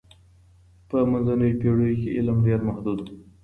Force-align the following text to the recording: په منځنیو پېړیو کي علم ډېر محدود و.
په 0.89 0.97
منځنیو 1.11 1.59
پېړیو 1.61 1.99
کي 2.01 2.09
علم 2.17 2.37
ډېر 2.45 2.59
محدود 2.67 2.97
و. 3.01 3.05